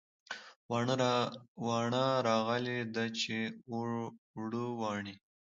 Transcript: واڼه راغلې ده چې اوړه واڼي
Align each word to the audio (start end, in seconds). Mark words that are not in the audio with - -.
واڼه 1.65 2.05
راغلې 2.29 2.79
ده 2.95 3.05
چې 3.19 3.37
اوړه 4.39 4.65
واڼي 4.81 5.15